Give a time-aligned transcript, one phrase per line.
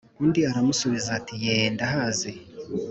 [0.23, 2.31] undi aramusubiza, ati: ye, ndahazi: